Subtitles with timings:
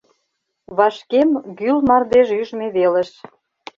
[0.77, 1.29] Вашкем
[1.59, 3.09] гӱл мардеж ӱжмӧ велыш.